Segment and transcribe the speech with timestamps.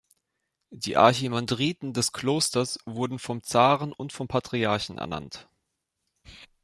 [0.71, 5.47] Die Archimandriten des Klosters wurden vom Zaren und vom Patriarchen ernannt.